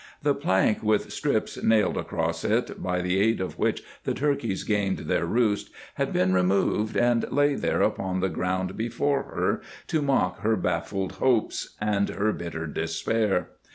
The 0.23 0.33
plank 0.33 0.81
with 0.81 1.11
strips 1.13 1.61
nailed 1.61 1.95
across 1.95 2.43
it, 2.43 2.81
by 2.81 3.03
the 3.03 3.19
aid 3.21 3.39
of 3.39 3.59
which 3.59 3.83
the 4.03 4.15
turkeys 4.15 4.63
gained 4.63 4.97
their 5.01 5.27
roost, 5.27 5.69
had 5.93 6.11
been 6.11 6.33
removed 6.33 6.97
and 6.97 7.31
lay 7.31 7.53
there 7.53 7.83
upon 7.83 8.19
the 8.19 8.27
ground 8.27 8.75
before 8.75 9.21
her, 9.25 9.61
to 9.89 10.01
mock 10.01 10.39
her 10.39 10.55
baffled 10.55 11.11
hopes 11.21 11.75
and 11.79 12.09
her 12.09 12.33
bitter 12.33 12.65
despair. 12.65 13.49